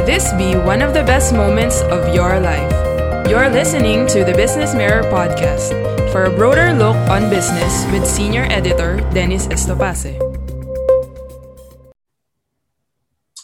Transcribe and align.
may 0.00 0.16
this 0.16 0.32
be 0.40 0.56
one 0.56 0.80
of 0.80 0.96
the 0.96 1.04
best 1.04 1.28
moments 1.36 1.84
of 1.92 2.14
your 2.16 2.40
life. 2.40 2.72
You're 3.28 3.52
listening 3.52 4.08
to 4.08 4.24
the 4.24 4.32
Business 4.32 4.72
Mirror 4.72 5.04
podcast 5.12 5.76
for 6.08 6.24
a 6.24 6.32
broader 6.32 6.72
look 6.72 6.96
on 7.12 7.28
business 7.28 7.84
with 7.92 8.08
senior 8.08 8.48
editor 8.48 9.04
Dennis 9.12 9.44
Estopase. 9.52 10.16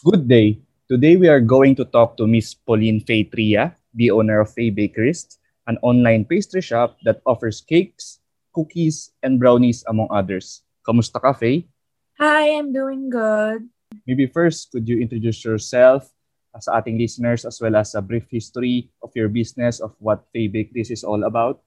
Good 0.01 0.25
day. 0.25 0.57
Today 0.89 1.13
we 1.13 1.29
are 1.29 1.41
going 1.41 1.77
to 1.77 1.85
talk 1.85 2.17
to 2.17 2.25
Miss 2.25 2.57
Pauline 2.57 3.05
Faye 3.05 3.29
Tria, 3.29 3.77
the 3.93 4.09
owner 4.09 4.41
of 4.41 4.49
Faye 4.49 4.73
Bakeries, 4.73 5.37
an 5.67 5.77
online 5.85 6.25
pastry 6.25 6.65
shop 6.65 6.97
that 7.05 7.21
offers 7.27 7.61
cakes, 7.61 8.17
cookies, 8.49 9.13
and 9.21 9.37
brownies 9.37 9.85
among 9.85 10.09
others. 10.09 10.65
Kamusta 10.81 11.21
ka, 11.21 11.37
Faye? 11.37 11.69
Hi, 12.17 12.57
I'm 12.57 12.73
doing 12.73 13.13
good. 13.13 13.69
Maybe 14.09 14.25
first, 14.25 14.71
could 14.71 14.89
you 14.89 14.97
introduce 14.97 15.45
yourself 15.45 16.16
Uh, 16.55 16.59
sa 16.63 16.79
ating 16.79 16.97
listeners 16.97 17.43
as 17.43 17.59
well 17.59 17.75
as 17.75 17.95
a 17.95 18.01
brief 18.01 18.25
history 18.31 18.89
of 19.03 19.11
your 19.15 19.27
business 19.27 19.79
of 19.79 19.93
what 19.99 20.25
Faye 20.31 20.47
Bakeries 20.47 20.91
is 20.91 21.03
all 21.03 21.23
about? 21.23 21.61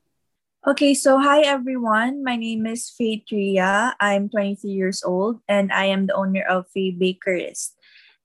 Okay, 0.61 0.93
so 0.93 1.16
hi 1.16 1.41
everyone. 1.41 2.21
My 2.21 2.37
name 2.37 2.69
is 2.69 2.93
Faye 2.93 3.24
Tria. 3.24 3.97
I'm 3.97 4.29
23 4.29 4.69
years 4.69 5.01
old 5.01 5.41
and 5.48 5.73
I 5.73 5.88
am 5.88 6.05
the 6.05 6.16
owner 6.16 6.45
of 6.45 6.69
Faye 6.69 6.93
Bakeries. 6.93 7.73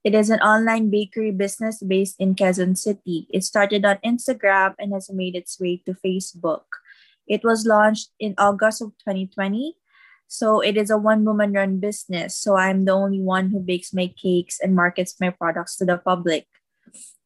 It 0.06 0.14
is 0.14 0.30
an 0.30 0.38
online 0.38 0.86
bakery 0.86 1.32
business 1.32 1.82
based 1.82 2.20
in 2.20 2.36
Quezon 2.36 2.78
City. 2.78 3.26
It 3.32 3.42
started 3.42 3.84
on 3.84 3.98
Instagram 4.04 4.78
and 4.78 4.92
has 4.92 5.10
made 5.10 5.34
its 5.34 5.58
way 5.58 5.82
to 5.82 5.98
Facebook. 5.98 6.68
It 7.26 7.42
was 7.42 7.66
launched 7.66 8.14
in 8.20 8.38
August 8.38 8.82
of 8.82 8.94
2020 9.02 9.74
So 10.28 10.60
it 10.60 10.76
is 10.76 10.90
a 10.90 10.98
one 10.98 11.24
woman 11.24 11.52
run 11.52 11.78
business. 11.78 12.36
So 12.36 12.56
I'm 12.56 12.84
the 12.84 12.92
only 12.92 13.20
one 13.20 13.50
who 13.50 13.60
bakes 13.60 13.94
my 13.94 14.10
cakes 14.10 14.58
and 14.60 14.74
markets 14.74 15.14
my 15.20 15.30
products 15.30 15.76
to 15.78 15.84
the 15.84 15.98
public. 15.98 16.46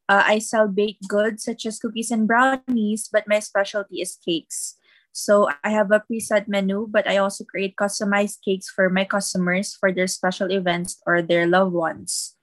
Uh, 0.09 0.24
I 0.26 0.38
sell 0.38 0.68
baked 0.68 1.09
goods 1.09 1.45
such 1.45 1.64
as 1.64 1.79
cookies 1.79 2.10
and 2.10 2.26
brownies, 2.26 3.09
but 3.10 3.29
my 3.29 3.38
specialty 3.38 4.02
is 4.02 4.18
cakes. 4.18 4.76
So 5.12 5.48
I 5.65 5.70
have 5.70 5.90
a 5.90 6.02
preset 6.02 6.46
menu, 6.46 6.87
but 6.90 7.09
I 7.09 7.18
also 7.18 7.45
create 7.45 7.76
customized 7.76 8.42
cakes 8.45 8.68
for 8.68 8.90
my 8.90 9.04
customers 9.04 9.74
for 9.74 9.92
their 9.92 10.07
special 10.07 10.51
events 10.51 11.01
or 11.07 11.23
their 11.23 11.46
loved 11.46 11.73
ones. 11.73 12.37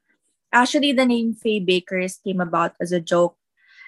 Actually, 0.51 0.91
the 0.91 1.05
name 1.05 1.33
Faye 1.33 1.59
Bakers 1.59 2.19
came 2.23 2.39
about 2.39 2.75
as 2.79 2.91
a 2.91 3.03
joke. 3.03 3.35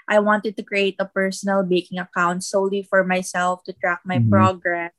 I 0.07 0.19
wanted 0.19 0.57
to 0.57 0.63
create 0.63 0.95
a 0.99 1.05
personal 1.05 1.63
baking 1.63 1.99
account 1.99 2.43
solely 2.43 2.83
for 2.83 3.03
myself 3.03 3.63
to 3.63 3.73
track 3.73 4.01
my 4.03 4.19
mm-hmm. 4.19 4.29
progress 4.29 4.91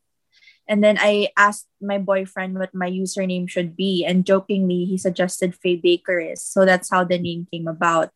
and 0.71 0.79
then 0.79 0.97
I 1.03 1.35
asked 1.37 1.67
my 1.83 1.99
boyfriend 1.99 2.55
what 2.55 2.71
my 2.71 2.89
username 2.89 3.51
should 3.51 3.75
be, 3.75 4.07
and 4.07 4.25
jokingly, 4.25 4.87
he 4.87 4.97
suggested 4.97 5.59
Faye 5.59 5.83
Baker 5.83 6.23
is. 6.23 6.47
So 6.47 6.65
that's 6.65 6.89
how 6.89 7.03
the 7.03 7.19
name 7.19 7.51
came 7.51 7.67
about. 7.67 8.15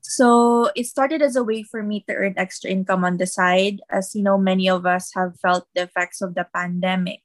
So 0.00 0.72
it 0.74 0.88
started 0.88 1.20
as 1.20 1.36
a 1.36 1.44
way 1.44 1.62
for 1.62 1.82
me 1.82 2.04
to 2.08 2.14
earn 2.16 2.34
extra 2.36 2.70
income 2.70 3.04
on 3.04 3.16
the 3.16 3.28
side, 3.28 3.80
as 3.88 4.16
you 4.16 4.24
know, 4.24 4.36
many 4.36 4.68
of 4.68 4.84
us 4.84 5.12
have 5.14 5.38
felt 5.40 5.68
the 5.76 5.84
effects 5.84 6.20
of 6.20 6.34
the 6.34 6.48
pandemic. 6.52 7.20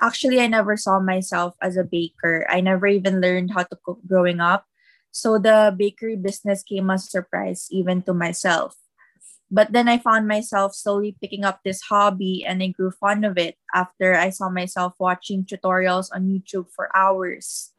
Actually, 0.00 0.40
I 0.40 0.46
never 0.46 0.76
saw 0.78 0.98
myself 0.98 1.54
as 1.60 1.76
a 1.76 1.84
baker. 1.84 2.46
I 2.48 2.62
never 2.62 2.86
even 2.86 3.20
learned 3.20 3.52
how 3.52 3.62
to 3.66 3.78
cook 3.84 4.00
growing 4.06 4.40
up. 4.40 4.64
So 5.12 5.38
the 5.38 5.74
bakery 5.76 6.16
business 6.16 6.62
came 6.62 6.90
as 6.90 7.04
a 7.04 7.10
surprise 7.10 7.68
even 7.70 8.02
to 8.06 8.14
myself. 8.14 8.79
But 9.50 9.74
then 9.74 9.88
I 9.88 9.98
found 9.98 10.30
myself 10.30 10.74
slowly 10.74 11.18
picking 11.20 11.44
up 11.44 11.60
this 11.64 11.82
hobby 11.82 12.46
and 12.46 12.62
I 12.62 12.68
grew 12.68 12.94
fond 12.94 13.26
of 13.26 13.36
it 13.36 13.58
after 13.74 14.14
I 14.14 14.30
saw 14.30 14.48
myself 14.48 14.94
watching 14.98 15.44
tutorials 15.44 16.06
on 16.14 16.30
YouTube 16.30 16.70
for 16.70 16.88
hours. 16.94 17.74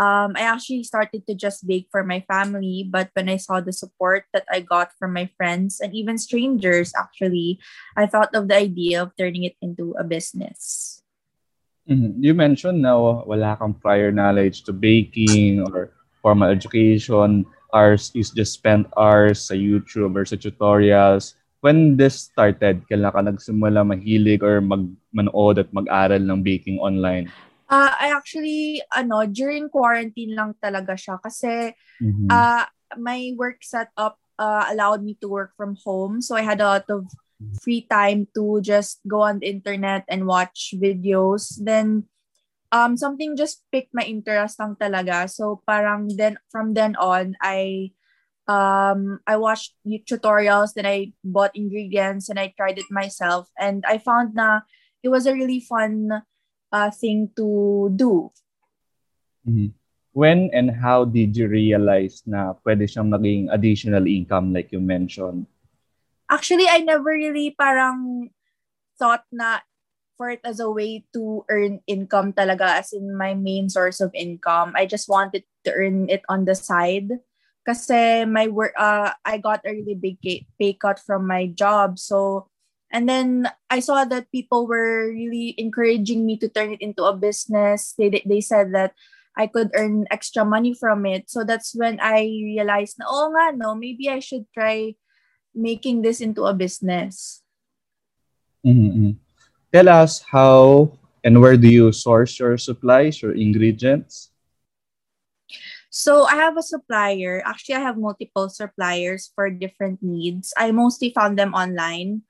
Um, 0.00 0.32
I 0.40 0.48
actually 0.48 0.84
started 0.84 1.26
to 1.28 1.34
just 1.34 1.68
bake 1.68 1.88
for 1.92 2.02
my 2.02 2.24
family, 2.24 2.88
but 2.88 3.12
when 3.12 3.28
I 3.28 3.36
saw 3.36 3.60
the 3.60 3.76
support 3.76 4.24
that 4.32 4.48
I 4.48 4.64
got 4.64 4.96
from 4.98 5.12
my 5.12 5.28
friends 5.36 5.80
and 5.84 5.92
even 5.92 6.16
strangers, 6.16 6.96
actually, 6.96 7.60
I 7.94 8.06
thought 8.06 8.34
of 8.34 8.48
the 8.48 8.56
idea 8.56 9.02
of 9.02 9.12
turning 9.20 9.44
it 9.44 9.56
into 9.60 9.92
a 10.00 10.04
business. 10.04 11.02
Mm-hmm. 11.88 12.24
You 12.24 12.32
mentioned 12.32 12.80
now 12.80 13.20
wala 13.26 13.58
kang 13.60 13.74
prior 13.74 14.08
knowledge 14.08 14.64
to 14.64 14.72
baking 14.72 15.60
or 15.60 15.92
formal 16.22 16.48
education. 16.48 17.44
Hours 17.72 18.12
is 18.14 18.30
just 18.30 18.52
spent 18.54 18.86
hours 18.96 19.48
sa 19.48 19.56
YouTube 19.56 20.14
or 20.14 20.24
sa 20.24 20.36
tutorials. 20.36 21.34
When 21.62 21.96
this 21.96 22.28
started, 22.30 22.84
kailan 22.90 23.12
ka 23.12 23.20
nagsimula 23.22 23.86
mahilig 23.86 24.42
or 24.42 24.60
mag 24.60 24.88
manood 25.14 25.62
at 25.62 25.70
mag-aral 25.70 26.22
ng 26.22 26.42
baking 26.42 26.82
online? 26.82 27.30
Uh, 27.72 27.92
I 27.96 28.12
actually, 28.12 28.82
ano, 28.92 29.24
during 29.24 29.72
quarantine 29.72 30.36
lang 30.36 30.58
talaga 30.60 30.92
siya 30.98 31.16
kasi 31.22 31.72
mm-hmm. 32.02 32.28
uh, 32.28 32.66
my 32.98 33.32
work 33.38 33.64
setup 33.64 34.18
uh, 34.36 34.68
allowed 34.68 35.00
me 35.00 35.16
to 35.22 35.28
work 35.30 35.56
from 35.56 35.78
home. 35.80 36.20
So 36.20 36.36
I 36.36 36.42
had 36.42 36.60
a 36.60 36.78
lot 36.78 36.86
of 36.90 37.08
free 37.62 37.86
time 37.88 38.26
to 38.34 38.60
just 38.60 39.00
go 39.08 39.22
on 39.22 39.38
the 39.40 39.48
internet 39.48 40.04
and 40.08 40.26
watch 40.26 40.74
videos. 40.76 41.56
Then 41.62 42.10
um 42.72 42.96
something 42.96 43.36
just 43.36 43.62
picked 43.70 43.92
my 43.92 44.02
interest 44.02 44.58
lang 44.58 44.74
talaga. 44.80 45.28
So 45.28 45.60
parang 45.68 46.08
then 46.16 46.40
from 46.48 46.72
then 46.72 46.96
on 46.96 47.36
I 47.38 47.92
um 48.48 49.20
I 49.28 49.36
watched 49.36 49.76
tutorials 49.86 50.74
then 50.74 50.88
I 50.88 51.12
bought 51.22 51.54
ingredients 51.54 52.32
and 52.32 52.40
I 52.40 52.50
tried 52.56 52.80
it 52.80 52.90
myself 52.90 53.46
and 53.60 53.84
I 53.86 54.00
found 54.00 54.34
na 54.34 54.66
it 55.04 55.12
was 55.12 55.28
a 55.28 55.36
really 55.36 55.60
fun 55.60 56.10
uh, 56.72 56.90
thing 56.90 57.30
to 57.36 57.92
do. 57.94 58.32
Mm-hmm. 59.46 59.76
When 60.12 60.50
and 60.52 60.68
how 60.68 61.04
did 61.08 61.36
you 61.36 61.48
realize 61.48 62.20
na 62.28 62.52
pwede 62.64 62.84
siyang 62.84 63.08
maging 63.08 63.48
additional 63.48 64.04
income 64.04 64.52
like 64.52 64.68
you 64.68 64.80
mentioned? 64.80 65.48
Actually, 66.28 66.68
I 66.68 66.84
never 66.84 67.12
really 67.12 67.52
parang 67.56 68.28
thought 69.00 69.24
na 69.32 69.64
for 70.22 70.30
it 70.30 70.38
as 70.46 70.62
a 70.62 70.70
way 70.70 71.02
to 71.10 71.42
earn 71.50 71.82
income 71.90 72.30
talaga 72.30 72.78
as 72.78 72.94
in 72.94 73.10
my 73.18 73.34
main 73.34 73.66
source 73.66 73.98
of 73.98 74.14
income. 74.14 74.70
I 74.78 74.86
just 74.86 75.10
wanted 75.10 75.42
to 75.66 75.74
earn 75.74 76.06
it 76.06 76.22
on 76.30 76.46
the 76.46 76.54
side. 76.54 77.10
Kasi 77.66 78.22
my 78.22 78.46
work, 78.46 78.70
uh, 78.78 79.18
I 79.26 79.42
got 79.42 79.66
a 79.66 79.74
really 79.74 79.98
big 79.98 80.22
pay 80.22 80.78
cut 80.78 81.02
from 81.02 81.26
my 81.26 81.50
job. 81.50 81.98
So, 81.98 82.46
and 82.94 83.10
then 83.10 83.50
I 83.66 83.82
saw 83.82 84.06
that 84.06 84.30
people 84.30 84.70
were 84.70 85.10
really 85.10 85.58
encouraging 85.58 86.22
me 86.22 86.38
to 86.38 86.46
turn 86.46 86.70
it 86.70 86.78
into 86.78 87.02
a 87.02 87.18
business. 87.18 87.98
They, 87.98 88.22
they 88.22 88.40
said 88.40 88.70
that 88.78 88.94
I 89.34 89.50
could 89.50 89.74
earn 89.74 90.06
extra 90.14 90.46
money 90.46 90.70
from 90.70 91.02
it. 91.02 91.26
So 91.26 91.42
that's 91.42 91.74
when 91.74 91.98
I 91.98 92.30
realized 92.30 92.94
na, 93.02 93.10
oh 93.10 93.26
nga, 93.34 93.58
no, 93.58 93.74
maybe 93.74 94.06
I 94.06 94.22
should 94.22 94.46
try 94.54 94.94
making 95.50 96.06
this 96.06 96.22
into 96.22 96.46
a 96.46 96.54
business. 96.54 97.42
Mm-hmm. 98.62 99.21
Tell 99.72 99.88
us 99.88 100.20
how 100.20 100.92
and 101.24 101.40
where 101.40 101.56
do 101.56 101.68
you 101.68 101.92
source 101.92 102.38
your 102.38 102.58
supplies, 102.58 103.22
your 103.22 103.32
ingredients? 103.32 104.30
So 105.88 106.24
I 106.24 106.36
have 106.36 106.56
a 106.56 106.62
supplier. 106.64 107.42
Actually, 107.44 107.76
I 107.76 107.84
have 107.84 107.96
multiple 107.96 108.48
suppliers 108.48 109.32
for 109.34 109.50
different 109.50 110.02
needs. 110.02 110.52
I 110.56 110.72
mostly 110.72 111.12
found 111.12 111.38
them 111.38 111.54
online. 111.54 112.22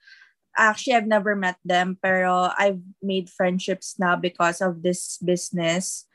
Actually, 0.58 0.94
I've 0.94 1.06
never 1.06 1.34
met 1.34 1.56
them, 1.64 1.98
pero 2.02 2.50
I've 2.58 2.82
made 3.00 3.30
friendships 3.30 3.98
now 3.98 4.16
because 4.16 4.60
of 4.60 4.82
this 4.82 5.18
business. 5.18 6.06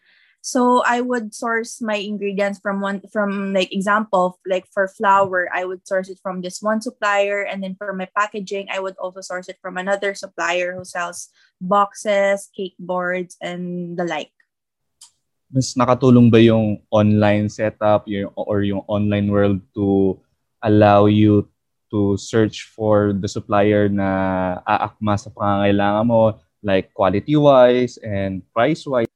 So 0.47 0.79
I 0.87 1.03
would 1.03 1.35
source 1.35 1.83
my 1.83 1.99
ingredients 1.99 2.63
from 2.63 2.79
one 2.79 3.03
from 3.11 3.51
like 3.51 3.67
example 3.75 4.39
like 4.47 4.63
for 4.71 4.87
flour 4.87 5.51
I 5.51 5.67
would 5.67 5.83
source 5.83 6.07
it 6.07 6.23
from 6.23 6.39
this 6.39 6.63
one 6.63 6.79
supplier 6.79 7.43
and 7.43 7.59
then 7.59 7.75
for 7.75 7.91
my 7.91 8.07
packaging 8.15 8.71
I 8.71 8.79
would 8.79 8.95
also 8.95 9.19
source 9.19 9.51
it 9.51 9.59
from 9.59 9.75
another 9.75 10.15
supplier 10.15 10.71
who 10.71 10.87
sells 10.87 11.27
boxes, 11.59 12.47
cake 12.55 12.79
boards 12.79 13.35
and 13.43 13.99
the 13.99 14.07
like. 14.07 14.31
Mas 15.51 15.75
nakatulong 15.75 16.31
ba 16.31 16.39
yung 16.39 16.79
online 16.95 17.51
setup 17.51 18.07
yung, 18.07 18.31
or 18.39 18.63
yung 18.63 18.87
online 18.87 19.27
world 19.27 19.59
to 19.75 20.15
allow 20.63 21.11
you 21.11 21.43
to 21.91 22.15
search 22.15 22.71
for 22.71 23.11
the 23.11 23.27
supplier 23.27 23.91
na 23.91 24.63
aakma 24.63 25.19
sa 25.19 25.27
pangangailangan 25.27 26.07
mo 26.07 26.39
like 26.63 26.95
quality 26.95 27.35
wise 27.35 27.99
and 27.99 28.47
price 28.55 28.87
wise 28.87 29.11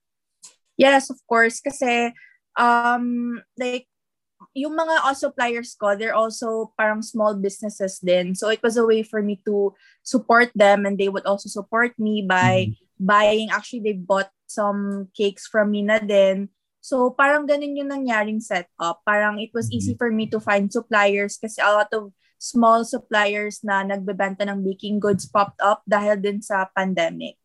Yes, 0.81 1.13
of 1.13 1.22
course. 1.30 1.62
Kasi, 1.62 2.10
um, 2.57 3.38
like, 3.54 3.86
yung 4.57 4.74
mga 4.74 4.98
suppliers 5.13 5.78
ko, 5.78 5.94
they're 5.94 6.18
also 6.18 6.74
parang 6.74 7.06
small 7.06 7.38
businesses 7.38 8.01
din. 8.01 8.33
So 8.33 8.50
it 8.50 8.66
was 8.66 8.75
a 8.75 8.86
way 8.86 9.06
for 9.06 9.22
me 9.22 9.38
to 9.45 9.78
support 10.01 10.50
them 10.57 10.89
and 10.89 10.98
they 10.98 11.10
would 11.10 11.30
also 11.30 11.48
support 11.48 11.94
me 12.01 12.25
by 12.25 12.74
mm-hmm. 12.74 13.06
buying. 13.06 13.48
Actually, 13.54 13.86
they 13.86 13.98
bought 13.98 14.33
some 14.50 15.13
cakes 15.13 15.45
from 15.45 15.69
me 15.69 15.86
na 15.86 16.01
din. 16.01 16.50
So 16.81 17.13
parang 17.13 17.45
ganun 17.45 17.78
yung 17.78 17.94
nangyaring 17.94 18.42
setup. 18.42 19.06
Parang 19.06 19.38
it 19.38 19.54
was 19.54 19.69
easy 19.69 19.94
mm-hmm. 19.94 20.01
for 20.01 20.10
me 20.10 20.25
to 20.33 20.42
find 20.42 20.74
suppliers 20.74 21.38
kasi 21.38 21.62
a 21.62 21.69
lot 21.69 21.94
of 21.94 22.10
small 22.42 22.81
suppliers 22.81 23.62
na 23.62 23.86
nagbebenta 23.86 24.42
ng 24.50 24.66
baking 24.66 24.98
goods 24.98 25.30
popped 25.30 25.62
up 25.62 25.86
dahil 25.86 26.18
din 26.18 26.42
sa 26.42 26.66
pandemic. 26.74 27.38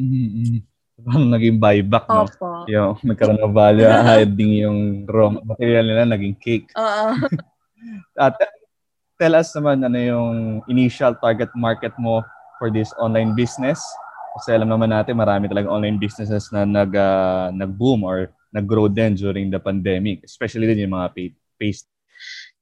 Mm-hmm. 0.00 0.64
Parang 1.06 1.30
naging 1.30 1.62
buyback, 1.62 2.10
no? 2.10 2.26
Opo. 2.26 2.66
Yung 2.66 2.98
nagkaroon 2.98 3.38
ng 3.38 3.54
value 3.54 3.86
adding 4.18 4.52
yung 4.58 4.78
raw 5.06 5.30
material 5.30 5.86
nila 5.86 6.02
naging 6.02 6.34
cake. 6.34 6.66
Oo. 6.74 7.14
At 8.18 8.34
tell 9.14 9.38
us 9.38 9.54
naman 9.54 9.86
ano 9.86 9.98
yung 10.02 10.36
initial 10.66 11.14
target 11.22 11.54
market 11.54 11.94
mo 11.94 12.26
for 12.58 12.74
this 12.74 12.90
online 12.98 13.38
business. 13.38 13.78
Kasi 14.36 14.58
alam 14.58 14.66
naman 14.66 14.90
natin 14.90 15.14
marami 15.14 15.46
talaga 15.46 15.70
online 15.70 15.96
businesses 15.96 16.50
na 16.50 16.66
nag 16.66 16.90
uh, 16.90 17.54
nag-boom 17.54 18.02
or 18.02 18.34
nag-grow 18.50 18.90
din 18.90 19.14
during 19.14 19.46
the 19.46 19.62
pandemic, 19.62 20.26
especially 20.26 20.66
din 20.66 20.90
yung 20.90 20.98
mga 20.98 21.14
paid 21.14 21.32
paste. 21.54 21.86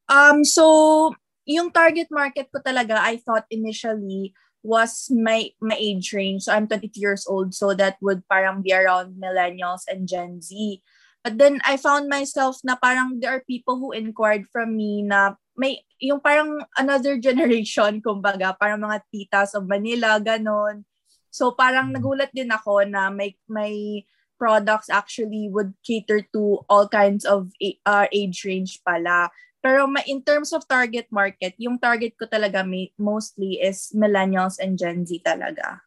Um 0.04 0.44
so 0.44 1.16
yung 1.48 1.72
target 1.72 2.12
market 2.12 2.52
ko 2.52 2.60
talaga 2.60 3.00
I 3.00 3.16
thought 3.24 3.48
initially 3.48 4.36
was 4.64 5.12
my 5.12 5.52
my 5.60 5.76
age 5.76 6.10
range. 6.16 6.48
So 6.48 6.56
I'm 6.56 6.66
22 6.66 6.96
years 6.96 7.28
old, 7.28 7.52
so 7.52 7.76
that 7.76 8.00
would 8.00 8.24
parang 8.26 8.64
be 8.64 8.72
around 8.72 9.20
millennials 9.20 9.84
and 9.86 10.08
Gen 10.08 10.40
Z. 10.40 10.80
But 11.20 11.36
then 11.36 11.60
I 11.64 11.76
found 11.76 12.08
myself 12.08 12.64
na 12.64 12.80
parang 12.80 13.20
there 13.20 13.36
are 13.36 13.44
people 13.44 13.76
who 13.76 13.92
inquired 13.92 14.48
from 14.48 14.76
me 14.76 15.04
na 15.04 15.36
may 15.54 15.84
yung 16.00 16.24
parang 16.24 16.64
another 16.80 17.20
generation 17.28 18.00
kumbaga, 18.00 18.56
parang 18.56 18.82
mga 18.82 19.04
titas 19.12 19.52
of 19.52 19.68
Manila 19.68 20.16
ganon. 20.18 20.88
So 21.28 21.52
parang 21.52 21.92
nagulat 21.92 22.32
din 22.32 22.48
ako 22.48 22.88
na 22.88 23.12
may 23.12 23.36
may 23.46 24.08
products 24.40 24.90
actually 24.90 25.48
would 25.52 25.72
cater 25.86 26.24
to 26.34 26.64
all 26.68 26.88
kinds 26.88 27.24
of 27.24 27.52
uh, 27.86 28.06
age 28.10 28.44
range 28.44 28.80
pala. 28.82 29.30
Pero 29.64 29.88
in 30.04 30.20
terms 30.20 30.52
of 30.52 30.68
target 30.68 31.08
market, 31.08 31.56
yung 31.56 31.80
target 31.80 32.12
ko 32.20 32.28
talaga 32.28 32.60
may, 32.60 32.92
mostly 33.00 33.56
is 33.64 33.88
millennials 33.96 34.60
and 34.60 34.76
Gen 34.76 35.08
Z 35.08 35.24
talaga. 35.24 35.80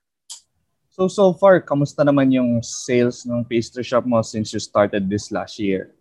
So, 0.89 1.05
so 1.05 1.29
far, 1.37 1.61
kamusta 1.61 2.01
naman 2.01 2.33
yung 2.33 2.65
sales 2.65 3.21
ng 3.29 3.45
pastry 3.45 3.85
shop 3.85 4.09
mo 4.09 4.25
since 4.25 4.49
you 4.49 4.57
started 4.57 5.05
this 5.05 5.29
last 5.29 5.61
year? 5.61 5.93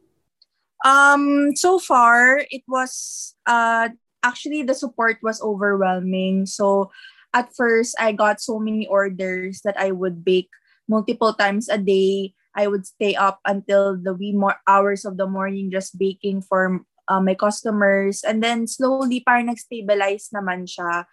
Um, 0.88 1.52
so 1.52 1.76
far, 1.76 2.48
it 2.48 2.64
was, 2.64 3.36
uh, 3.44 3.92
actually 4.24 4.64
the 4.64 4.72
support 4.72 5.20
was 5.20 5.44
overwhelming. 5.44 6.48
So, 6.48 6.88
at 7.36 7.52
first, 7.52 7.92
I 8.00 8.16
got 8.16 8.40
so 8.40 8.56
many 8.56 8.88
orders 8.88 9.60
that 9.68 9.76
I 9.76 9.92
would 9.92 10.24
bake 10.24 10.48
multiple 10.88 11.36
times 11.36 11.68
a 11.68 11.76
day. 11.76 12.32
I 12.56 12.72
would 12.72 12.88
stay 12.88 13.12
up 13.12 13.44
until 13.44 14.00
the 14.00 14.16
wee 14.16 14.32
more 14.32 14.56
hours 14.64 15.04
of 15.04 15.20
the 15.20 15.28
morning 15.28 15.68
just 15.68 16.00
baking 16.00 16.40
for 16.40 16.80
uh, 17.08 17.20
my 17.20 17.34
customers. 17.34 18.22
And 18.22 18.42
then 18.42 18.66
slowly 18.66 19.22
parang 19.22 19.46
nag-stabilize 19.50 20.30
naman 20.34 20.66
siya. 20.66 21.06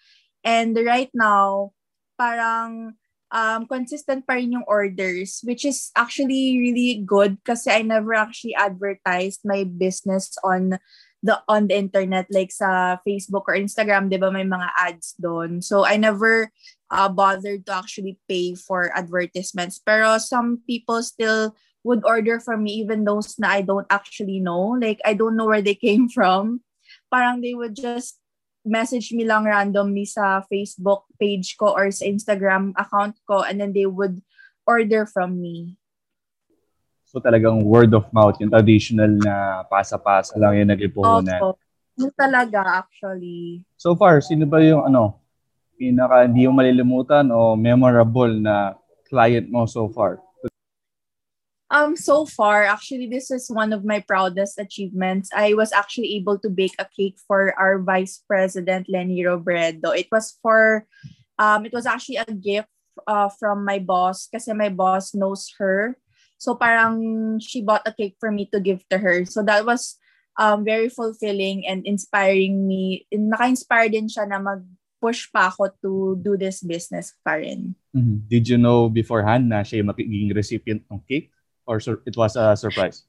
And 0.43 0.75
right 0.75 1.11
now, 1.13 1.71
parang 2.19 2.99
um, 3.33 3.65
consistent 3.65 4.29
pa 4.29 4.37
rin 4.37 4.53
yung 4.53 4.67
orders, 4.69 5.41
which 5.43 5.65
is 5.65 5.89
actually 5.97 6.61
really 6.61 7.01
good 7.01 7.41
kasi 7.43 7.71
I 7.73 7.81
never 7.81 8.13
actually 8.13 8.53
advertised 8.55 9.41
my 9.43 9.65
business 9.65 10.37
on 10.45 10.77
the 11.23 11.39
on 11.47 11.71
the 11.71 11.79
internet 11.79 12.27
like 12.29 12.51
sa 12.51 12.99
Facebook 13.07 13.47
or 13.47 13.55
Instagram, 13.55 14.11
'di 14.11 14.19
ba 14.19 14.29
may 14.29 14.43
mga 14.43 14.69
ads 14.75 15.15
doon. 15.17 15.63
So 15.63 15.87
I 15.87 15.95
never 15.95 16.51
uh, 16.91 17.07
bothered 17.09 17.65
to 17.65 17.73
actually 17.73 18.19
pay 18.27 18.53
for 18.53 18.91
advertisements. 18.91 19.79
Pero 19.79 20.19
some 20.19 20.61
people 20.67 20.99
still 21.01 21.55
would 21.83 22.03
order 22.07 22.39
from 22.39 22.63
me 22.63 22.79
even 22.79 23.03
those 23.03 23.35
na 23.37 23.59
I 23.59 23.61
don't 23.61 23.87
actually 23.91 24.39
know. 24.39 24.79
Like, 24.79 24.99
I 25.03 25.13
don't 25.13 25.35
know 25.35 25.45
where 25.45 25.61
they 25.61 25.75
came 25.75 26.07
from. 26.15 26.63
Parang 27.11 27.43
they 27.43 27.53
would 27.53 27.75
just 27.75 28.17
message 28.63 29.11
me 29.11 29.27
lang 29.27 29.43
randomly 29.43 30.07
sa 30.07 30.41
Facebook 30.47 31.03
page 31.19 31.59
ko 31.59 31.75
or 31.75 31.91
sa 31.91 32.07
Instagram 32.07 32.71
account 32.79 33.19
ko 33.27 33.43
and 33.43 33.59
then 33.59 33.75
they 33.75 33.85
would 33.85 34.23
order 34.63 35.03
from 35.03 35.35
me. 35.35 35.75
So 37.03 37.19
talagang 37.21 37.61
word 37.61 37.93
of 37.93 38.09
mouth, 38.09 38.41
yung 38.41 38.49
traditional 38.49 39.19
na 39.21 39.61
pasa-pasa 39.69 40.33
lang 40.39 40.57
yung 40.57 40.71
nag-ipuhunan. 40.73 41.37
Opo. 41.37 41.61
Yun 41.93 42.09
talaga 42.17 42.81
actually. 42.81 43.61
So 43.77 43.93
far, 43.93 44.17
sino 44.25 44.49
ba 44.49 44.57
yung 44.65 44.81
ano, 44.89 45.21
pinaka 45.77 46.25
hindi 46.25 46.49
mo 46.49 46.57
malilimutan 46.57 47.29
o 47.29 47.53
memorable 47.53 48.33
na 48.41 48.73
client 49.05 49.45
mo 49.53 49.69
so 49.69 49.85
far? 49.93 50.17
Um, 51.73 51.97
so 51.97 52.29
far, 52.29 52.69
actually, 52.69 53.09
this 53.09 53.33
is 53.33 53.49
one 53.49 53.73
of 53.73 53.81
my 53.81 53.97
proudest 54.05 54.61
achievements. 54.61 55.33
I 55.33 55.57
was 55.57 55.73
actually 55.73 56.13
able 56.21 56.37
to 56.45 56.49
bake 56.53 56.77
a 56.77 56.85
cake 56.85 57.17
for 57.25 57.57
our 57.57 57.81
Vice 57.81 58.21
President 58.29 58.85
Lenny 58.85 59.25
Robredo. 59.25 59.89
It 59.97 60.05
was 60.13 60.37
for, 60.45 60.85
um, 61.41 61.65
it 61.65 61.73
was 61.73 61.89
actually 61.89 62.21
a 62.21 62.29
gift 62.29 62.69
uh, 63.09 63.33
from 63.41 63.65
my 63.65 63.81
boss 63.81 64.29
kasi 64.29 64.53
my 64.53 64.69
boss 64.69 65.17
knows 65.17 65.49
her. 65.57 65.97
So 66.37 66.53
parang 66.53 67.41
she 67.41 67.65
bought 67.65 67.89
a 67.89 67.93
cake 67.93 68.21
for 68.21 68.29
me 68.29 68.45
to 68.53 68.61
give 68.61 68.85
to 68.93 69.01
her. 69.01 69.25
So 69.25 69.41
that 69.41 69.65
was 69.65 69.97
um, 70.37 70.61
very 70.61 70.93
fulfilling 70.93 71.65
and 71.65 71.81
inspiring 71.89 72.67
me. 72.67 73.09
Naka-inspire 73.09 73.89
din 73.89 74.05
siya 74.05 74.29
na 74.29 74.37
mag-push 74.37 75.25
pa 75.33 75.49
ako 75.49 75.73
to 75.81 76.21
do 76.21 76.37
this 76.37 76.61
business 76.61 77.17
pa 77.25 77.41
rin. 77.41 77.73
Mm-hmm. 77.97 78.29
Did 78.29 78.45
you 78.45 78.61
know 78.61 78.93
beforehand 78.93 79.49
na 79.49 79.65
siya 79.65 79.81
yung 79.81 79.89
magiging 79.89 80.29
recipient 80.37 80.85
ng 80.85 81.01
cake? 81.09 81.33
Or 81.65 81.79
sur- 81.79 82.01
it 82.05 82.17
was 82.17 82.35
a 82.35 82.55
surprise? 82.55 83.03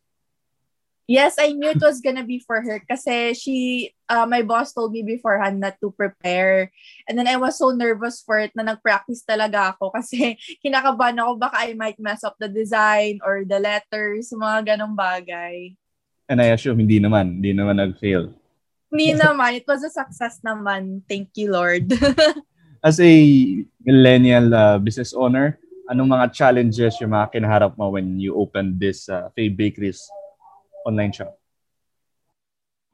Yes, 1.05 1.37
I 1.37 1.53
knew 1.53 1.69
it 1.69 1.85
was 1.85 2.01
gonna 2.01 2.25
be 2.25 2.41
for 2.41 2.65
her 2.65 2.81
kasi 2.81 3.37
she, 3.37 3.57
uh, 4.09 4.25
my 4.25 4.41
boss 4.41 4.73
told 4.73 4.97
me 4.97 5.05
beforehand 5.05 5.61
not 5.61 5.77
to 5.85 5.93
prepare. 5.93 6.73
And 7.05 7.21
then 7.21 7.29
I 7.29 7.37
was 7.37 7.61
so 7.61 7.77
nervous 7.77 8.25
for 8.25 8.41
it 8.41 8.57
na 8.57 8.65
nag-practice 8.65 9.21
talaga 9.21 9.77
ako 9.77 9.93
kasi 9.93 10.41
kinakabahan 10.65 11.21
ako 11.21 11.37
baka 11.37 11.69
I 11.69 11.77
might 11.77 12.01
mess 12.01 12.25
up 12.25 12.41
the 12.41 12.49
design 12.49 13.21
or 13.21 13.45
the 13.45 13.61
letters, 13.61 14.33
mga 14.33 14.75
ganong 14.77 14.97
bagay. 14.97 15.77
And 16.25 16.41
I 16.41 16.57
assume 16.57 16.81
hindi 16.81 16.97
naman, 16.97 17.45
hindi 17.45 17.53
naman 17.53 17.85
nag-fail. 17.85 18.33
Hindi 18.89 19.13
naman, 19.21 19.61
it 19.61 19.69
was 19.69 19.85
a 19.85 19.93
success 19.93 20.41
naman. 20.41 21.05
Thank 21.05 21.37
you, 21.37 21.53
Lord. 21.53 21.93
As 22.85 22.97
a 22.97 23.13
millennial 23.85 24.57
uh, 24.57 24.81
business 24.81 25.13
owner, 25.13 25.61
anong 25.91 26.09
mga 26.09 26.27
challenges 26.33 26.97
yung 27.01 27.13
mga 27.13 27.37
kinaharap 27.37 27.77
mo 27.77 27.93
when 27.93 28.17
you 28.17 28.35
opened 28.35 28.81
this 28.81 29.09
uh, 29.09 29.29
Faye 29.37 29.53
Bakeries 29.53 30.01
online 30.87 31.13
shop? 31.13 31.37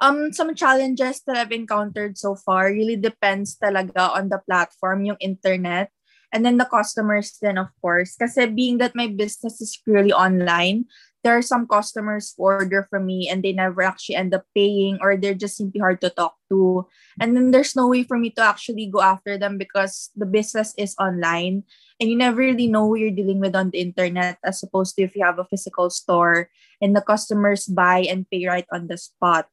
Um, 0.00 0.32
some 0.32 0.54
challenges 0.56 1.20
that 1.28 1.36
I've 1.36 1.52
encountered 1.52 2.16
so 2.16 2.32
far 2.32 2.72
really 2.72 2.96
depends 2.96 3.60
talaga 3.60 4.16
on 4.16 4.32
the 4.32 4.40
platform, 4.40 5.04
yung 5.04 5.20
internet, 5.20 5.92
and 6.32 6.40
then 6.40 6.56
the 6.56 6.64
customers 6.64 7.36
then 7.36 7.58
of 7.60 7.68
course. 7.84 8.16
Kasi 8.16 8.48
being 8.48 8.78
that 8.80 8.96
my 8.96 9.12
business 9.12 9.60
is 9.60 9.76
purely 9.84 10.12
online, 10.12 10.88
there 11.22 11.36
are 11.36 11.44
some 11.44 11.68
customers 11.68 12.32
who 12.36 12.44
order 12.44 12.86
from 12.88 13.04
me 13.04 13.28
and 13.28 13.42
they 13.42 13.52
never 13.52 13.82
actually 13.82 14.16
end 14.16 14.32
up 14.32 14.44
paying 14.56 14.98
or 15.00 15.16
they're 15.16 15.36
just 15.36 15.56
simply 15.56 15.80
hard 15.80 16.00
to 16.00 16.08
talk 16.08 16.36
to. 16.48 16.86
And 17.20 17.36
then 17.36 17.50
there's 17.50 17.76
no 17.76 17.88
way 17.88 18.04
for 18.04 18.16
me 18.16 18.30
to 18.36 18.42
actually 18.42 18.86
go 18.86 19.02
after 19.02 19.36
them 19.36 19.58
because 19.58 20.10
the 20.16 20.24
business 20.24 20.72
is 20.78 20.96
online 20.98 21.64
and 22.00 22.08
you 22.08 22.16
never 22.16 22.38
really 22.38 22.66
know 22.66 22.88
who 22.88 22.96
you're 22.96 23.14
dealing 23.14 23.40
with 23.40 23.54
on 23.54 23.70
the 23.70 23.80
internet 23.80 24.38
as 24.44 24.62
opposed 24.62 24.96
to 24.96 25.02
if 25.02 25.14
you 25.14 25.24
have 25.24 25.38
a 25.38 25.44
physical 25.44 25.90
store 25.90 26.48
and 26.80 26.96
the 26.96 27.04
customers 27.04 27.66
buy 27.66 28.00
and 28.08 28.28
pay 28.30 28.46
right 28.46 28.66
on 28.72 28.88
the 28.88 28.96
spot. 28.96 29.46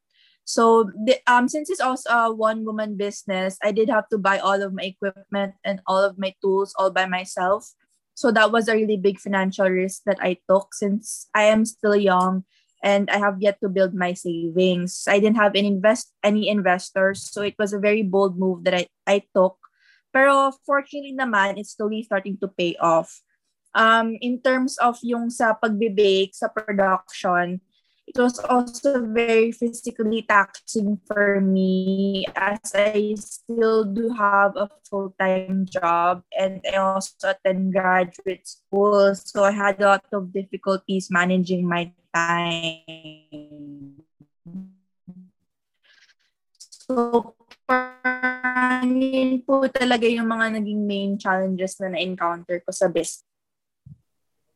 So 0.48 0.88
the, 1.04 1.20
um, 1.28 1.46
since 1.46 1.68
it's 1.68 1.84
also 1.84 2.08
a 2.08 2.32
one 2.32 2.64
woman 2.64 2.96
business, 2.96 3.58
I 3.62 3.70
did 3.70 3.90
have 3.90 4.08
to 4.08 4.16
buy 4.16 4.38
all 4.38 4.62
of 4.62 4.72
my 4.72 4.84
equipment 4.84 5.52
and 5.62 5.82
all 5.86 6.00
of 6.02 6.16
my 6.16 6.32
tools 6.40 6.72
all 6.78 6.90
by 6.90 7.04
myself. 7.04 7.68
So 8.18 8.34
that 8.34 8.50
was 8.50 8.66
a 8.66 8.74
really 8.74 8.98
big 8.98 9.22
financial 9.22 9.70
risk 9.70 10.02
that 10.10 10.18
I 10.18 10.42
took 10.50 10.74
since 10.74 11.30
I 11.38 11.54
am 11.54 11.62
still 11.62 11.94
young 11.94 12.42
and 12.82 13.06
I 13.14 13.22
have 13.22 13.38
yet 13.38 13.62
to 13.62 13.70
build 13.70 13.94
my 13.94 14.10
savings. 14.18 15.06
I 15.06 15.22
didn't 15.22 15.38
have 15.38 15.54
any 15.54 15.70
invest 15.70 16.10
any 16.26 16.50
investors, 16.50 17.30
so 17.30 17.46
it 17.46 17.54
was 17.62 17.70
a 17.70 17.78
very 17.78 18.02
bold 18.02 18.34
move 18.34 18.66
that 18.66 18.74
I, 18.74 18.90
I 19.06 19.22
took. 19.30 19.54
Pero 20.10 20.50
fortunately 20.66 21.14
naman, 21.14 21.62
it's 21.62 21.78
slowly 21.78 22.02
starting 22.02 22.34
to 22.42 22.50
pay 22.50 22.74
off. 22.82 23.22
Um, 23.70 24.18
in 24.18 24.42
terms 24.42 24.82
of 24.82 24.98
yung 25.06 25.30
sa 25.30 25.54
pagbe-bake, 25.54 26.34
sa 26.34 26.50
production, 26.50 27.62
it 28.08 28.16
was 28.16 28.40
also 28.40 29.04
very 29.04 29.52
physically 29.52 30.24
taxing 30.24 30.96
for 31.04 31.44
me 31.44 32.24
as 32.32 32.72
I 32.72 33.12
still 33.20 33.84
do 33.84 34.08
have 34.16 34.56
a 34.56 34.72
full 34.88 35.12
time 35.20 35.68
job 35.68 36.24
and 36.32 36.64
I 36.64 36.80
also 36.80 37.36
attend 37.36 37.76
graduate 37.76 38.48
school. 38.48 39.12
So 39.12 39.44
I 39.44 39.52
had 39.52 39.76
a 39.84 40.00
lot 40.00 40.08
of 40.16 40.32
difficulties 40.32 41.12
managing 41.12 41.68
my 41.68 41.92
time. 42.16 44.00
So, 46.88 47.36
parang 47.68 48.96
yun 48.96 49.44
po 49.44 49.68
talaga 49.68 50.08
yung 50.08 50.32
mga 50.32 50.56
naging 50.56 50.80
main 50.88 51.20
challenges 51.20 51.76
na 51.76 51.92
na-encounter 51.92 52.64
ko 52.64 52.72
sa 52.72 52.88
business. 52.88 53.28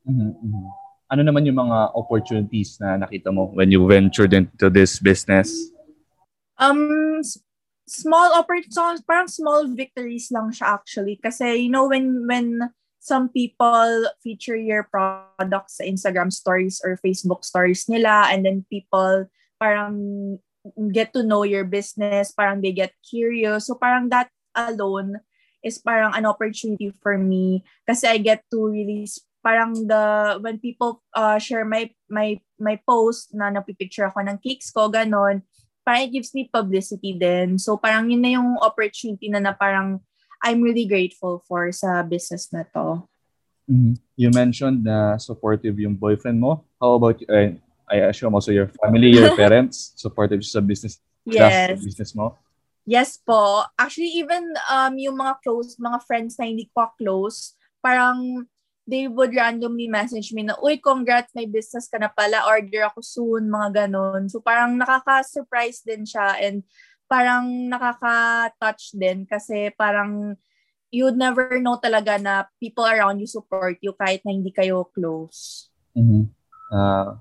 Mm-hmm 0.08 0.81
ano 1.12 1.20
naman 1.20 1.44
yung 1.44 1.60
mga 1.60 1.92
opportunities 1.92 2.80
na 2.80 2.96
nakita 2.96 3.28
mo 3.28 3.52
when 3.52 3.68
you 3.68 3.84
ventured 3.84 4.32
into 4.32 4.72
this 4.72 4.96
business? 4.96 5.52
Um, 6.56 7.20
small 7.84 8.32
opportunities, 8.32 9.04
parang 9.04 9.28
small 9.28 9.68
victories 9.68 10.32
lang 10.32 10.48
siya 10.56 10.80
actually. 10.80 11.20
Kasi, 11.20 11.68
you 11.68 11.70
know, 11.70 11.92
when, 11.92 12.24
when 12.24 12.72
some 12.96 13.28
people 13.28 14.08
feature 14.24 14.56
your 14.56 14.88
products 14.88 15.76
sa 15.76 15.84
Instagram 15.84 16.32
stories 16.32 16.80
or 16.80 16.96
Facebook 17.04 17.44
stories 17.44 17.84
nila 17.92 18.32
and 18.32 18.48
then 18.48 18.64
people 18.72 19.28
parang 19.60 20.40
get 20.96 21.12
to 21.12 21.20
know 21.20 21.44
your 21.44 21.68
business, 21.68 22.32
parang 22.32 22.64
they 22.64 22.72
get 22.72 22.96
curious. 23.04 23.68
So 23.68 23.76
parang 23.76 24.08
that 24.16 24.32
alone 24.56 25.20
is 25.60 25.76
parang 25.76 26.16
an 26.16 26.24
opportunity 26.24 26.88
for 27.04 27.18
me 27.18 27.62
kasi 27.84 28.08
I 28.08 28.18
get 28.18 28.48
to 28.50 28.64
really 28.64 29.06
parang 29.42 29.74
the 29.90 30.38
when 30.40 30.62
people 30.62 31.02
uh, 31.12 31.36
share 31.36 31.66
my 31.66 31.90
my 32.06 32.38
my 32.62 32.78
post 32.86 33.34
na 33.34 33.50
napipicture 33.50 34.06
ako 34.06 34.22
ng 34.22 34.38
cakes 34.38 34.70
ko 34.70 34.86
ganon 34.88 35.42
parang 35.82 36.06
it 36.06 36.14
gives 36.14 36.30
me 36.30 36.46
publicity 36.46 37.18
din. 37.18 37.58
So 37.58 37.76
parang 37.76 38.10
yun 38.10 38.22
na 38.22 38.38
yung 38.38 38.58
opportunity 38.62 39.28
na, 39.28 39.42
na 39.42 39.52
parang 39.52 39.98
I'm 40.42 40.62
really 40.62 40.86
grateful 40.86 41.42
for 41.46 41.70
sa 41.74 42.02
business 42.02 42.50
na 42.50 42.66
to. 42.74 43.06
Mm-hmm. 43.70 43.94
you 44.18 44.28
mentioned 44.34 44.82
na 44.82 45.16
supportive 45.22 45.78
yung 45.78 45.94
boyfriend 45.94 46.42
mo. 46.42 46.66
How 46.82 46.98
about 46.98 47.22
uh, 47.30 47.54
I 47.86 48.10
assume 48.10 48.34
also 48.34 48.50
your 48.50 48.66
family 48.82 49.14
your 49.14 49.34
parents 49.38 49.94
supportive 49.94 50.42
sa 50.42 50.58
business 50.58 50.98
yes. 51.22 51.78
business 51.78 52.10
mo? 52.10 52.38
Yes 52.82 53.22
po. 53.22 53.62
Actually, 53.78 54.18
even 54.18 54.42
um, 54.66 54.98
yung 54.98 55.14
mga 55.14 55.38
close, 55.46 55.78
mga 55.78 56.02
friends 56.02 56.34
na 56.42 56.50
hindi 56.50 56.66
ko 56.74 56.90
close, 56.98 57.54
parang 57.78 58.50
they 58.86 59.06
would 59.06 59.34
randomly 59.34 59.86
message 59.86 60.34
me 60.34 60.42
na, 60.42 60.58
uy, 60.58 60.82
congrats, 60.82 61.30
may 61.34 61.46
business 61.46 61.86
ka 61.86 61.98
na 62.02 62.10
pala, 62.10 62.42
order 62.50 62.90
ako 62.90 63.00
soon, 63.02 63.46
mga 63.46 63.86
ganun. 63.86 64.26
So 64.26 64.42
parang 64.42 64.74
nakaka-surprise 64.74 65.86
din 65.86 66.02
siya 66.02 66.38
and 66.42 66.66
parang 67.06 67.70
nakaka-touch 67.70 68.98
din 68.98 69.28
kasi 69.28 69.70
parang 69.78 70.34
you 70.92 71.08
would 71.08 71.16
never 71.16 71.56
know 71.62 71.78
talaga 71.78 72.20
na 72.20 72.44
people 72.58 72.84
around 72.84 73.22
you 73.22 73.28
support 73.28 73.78
you 73.80 73.94
kahit 73.96 74.20
na 74.26 74.34
hindi 74.34 74.50
kayo 74.50 74.88
close. 74.92 75.70
Mm-hmm. 75.96 76.28
Uh, 76.72 77.16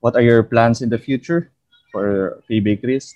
what 0.00 0.16
are 0.16 0.24
your 0.24 0.42
plans 0.42 0.82
in 0.82 0.90
the 0.90 0.98
future 0.98 1.52
for 1.92 2.40
P 2.48 2.60
Bakeries? 2.60 3.14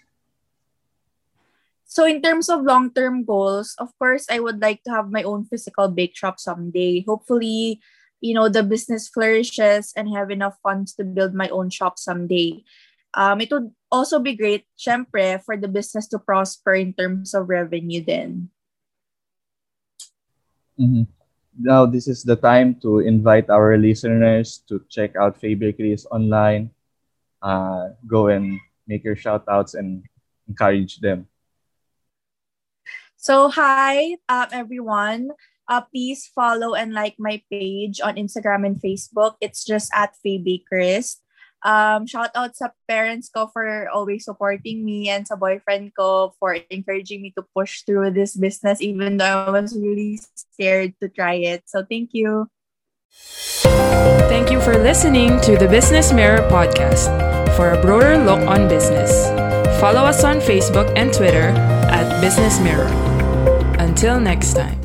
So 1.93 2.09
in 2.09 2.25
terms 2.25 2.49
of 2.49 2.65
long-term 2.65 3.29
goals, 3.29 3.77
of 3.77 3.93
course, 4.01 4.25
I 4.33 4.41
would 4.41 4.65
like 4.65 4.81
to 4.89 4.91
have 4.97 5.13
my 5.13 5.29
own 5.29 5.45
physical 5.45 5.93
bake 5.93 6.17
shop 6.17 6.41
someday. 6.41 7.05
Hopefully, 7.05 7.85
you 8.25 8.33
know, 8.33 8.49
the 8.49 8.65
business 8.65 9.13
flourishes 9.13 9.93
and 9.93 10.09
have 10.17 10.33
enough 10.33 10.57
funds 10.65 10.97
to 10.97 11.05
build 11.05 11.37
my 11.37 11.53
own 11.53 11.69
shop 11.69 12.01
someday. 12.01 12.65
Um, 13.13 13.45
it 13.45 13.53
would 13.53 13.77
also 13.93 14.17
be 14.25 14.33
great, 14.33 14.65
syempre, 14.73 15.45
for 15.45 15.61
the 15.61 15.69
business 15.69 16.09
to 16.17 16.19
prosper 16.19 16.73
in 16.73 16.97
terms 16.97 17.37
of 17.37 17.53
revenue 17.53 18.01
then. 18.01 18.49
Mm-hmm. 20.81 21.05
Now, 21.61 21.85
this 21.85 22.09
is 22.09 22.25
the 22.25 22.41
time 22.41 22.81
to 22.81 23.05
invite 23.05 23.53
our 23.53 23.77
listeners 23.77 24.65
to 24.65 24.81
check 24.89 25.13
out 25.21 25.37
Faye 25.37 25.61
Bakeries 25.61 26.09
online. 26.09 26.73
Uh, 27.45 27.93
go 28.09 28.33
and 28.33 28.57
make 28.89 29.05
your 29.05 29.17
shout 29.17 29.45
outs 29.45 29.75
and 29.75 30.09
encourage 30.49 30.97
them. 31.05 31.29
So 33.23 33.55
hi, 33.55 34.19
um, 34.27 34.51
everyone. 34.51 35.31
Uh, 35.71 35.87
please 35.95 36.27
follow 36.35 36.75
and 36.75 36.91
like 36.91 37.15
my 37.23 37.39
page 37.47 38.03
on 38.03 38.19
Instagram 38.19 38.67
and 38.67 38.83
Facebook. 38.83 39.39
It's 39.39 39.63
just 39.63 39.95
at 39.95 40.19
Faye 40.27 40.59
Chris. 40.67 41.23
Um, 41.63 42.11
shout 42.11 42.35
out 42.35 42.59
sa 42.59 42.75
parents 42.91 43.31
ko 43.31 43.47
for 43.47 43.87
always 43.95 44.27
supporting 44.27 44.83
me 44.83 45.07
and 45.07 45.23
sa 45.23 45.39
boyfriend 45.39 45.95
ko 45.95 46.35
for 46.43 46.59
encouraging 46.67 47.23
me 47.23 47.31
to 47.39 47.47
push 47.55 47.87
through 47.87 48.11
this 48.11 48.35
business 48.35 48.83
even 48.83 49.23
though 49.23 49.47
I 49.47 49.55
was 49.55 49.71
really 49.71 50.19
scared 50.35 50.99
to 50.99 51.07
try 51.07 51.39
it. 51.39 51.63
So 51.71 51.87
thank 51.87 52.11
you. 52.19 52.51
Thank 54.27 54.51
you 54.51 54.59
for 54.59 54.75
listening 54.83 55.39
to 55.47 55.55
the 55.55 55.71
Business 55.71 56.11
Mirror 56.11 56.51
podcast. 56.51 57.07
For 57.55 57.71
a 57.71 57.79
broader 57.79 58.19
look 58.19 58.43
on 58.51 58.67
business, 58.67 59.31
follow 59.79 60.03
us 60.03 60.27
on 60.27 60.43
Facebook 60.43 60.91
and 60.99 61.15
Twitter 61.15 61.55
at 61.87 62.19
Business 62.19 62.59
Mirror. 62.59 63.12
Until 64.03 64.19
next 64.19 64.55
time. 64.55 64.82